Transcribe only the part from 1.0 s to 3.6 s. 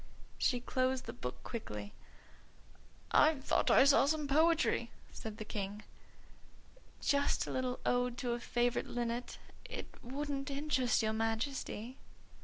the book quickly. "I just